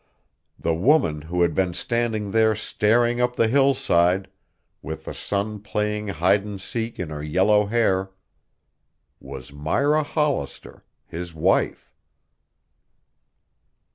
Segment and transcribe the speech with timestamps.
[0.57, 4.29] The woman who had been standing there staring up the hillside,
[4.81, 8.09] with the sun playing hide and seek in her yellow hair,
[9.19, 11.93] was Myra Hollister, his wife.